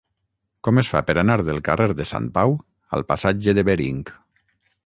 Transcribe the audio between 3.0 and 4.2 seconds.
passatge de Bering?